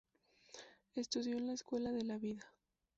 [0.95, 2.41] Estudio en la "Escuela de la Vida".